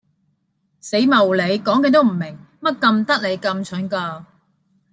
[0.79, 4.25] 死茂里，講極都唔明，乜甘得你甘蠢噶